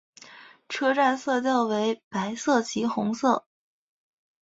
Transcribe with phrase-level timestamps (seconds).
[0.67, 3.45] 车站色调为白色及红色。